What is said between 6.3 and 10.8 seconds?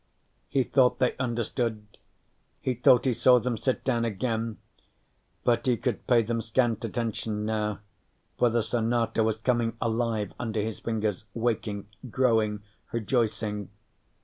scant attention now, for the sonata was coming alive under his